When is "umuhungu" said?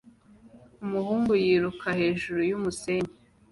0.83-1.31